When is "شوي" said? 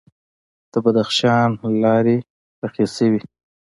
2.95-3.21